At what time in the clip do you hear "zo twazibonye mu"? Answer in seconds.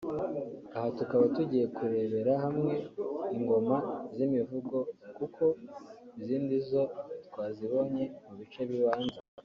6.69-8.33